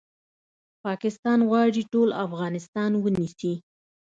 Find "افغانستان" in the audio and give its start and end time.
2.25-2.91